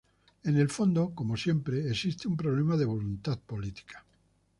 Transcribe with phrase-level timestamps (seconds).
[0.45, 4.03] En el fondo, como siempre, existe un problema de voluntad política.